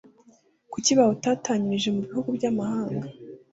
kucyi 0.71 0.91
bawutatanyirije 0.99 1.89
mu 1.95 2.01
bihugu 2.07 2.29
by’amahanga, 2.37 3.07